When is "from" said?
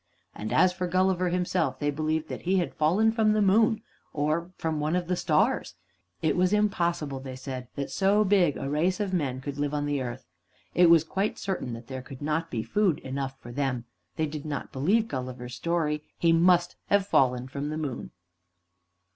3.11-3.33, 4.57-4.79, 17.47-17.69